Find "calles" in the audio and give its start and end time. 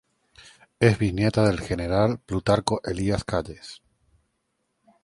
3.23-3.83